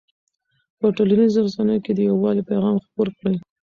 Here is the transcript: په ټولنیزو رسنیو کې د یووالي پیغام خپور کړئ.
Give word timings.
په 0.79 0.87
ټولنیزو 0.97 1.39
رسنیو 1.47 1.83
کې 1.85 1.91
د 1.95 1.99
یووالي 2.09 2.43
پیغام 2.49 2.75
خپور 2.85 3.07
کړئ. 3.17 3.35